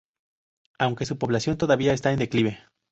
Aunque 0.79 1.05
su 1.05 1.19
población 1.19 1.57
todavía 1.59 1.93
está 1.93 2.11
en 2.11 2.17
declive. 2.17 2.57